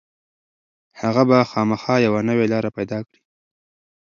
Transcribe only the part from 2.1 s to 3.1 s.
نوې لاره پيدا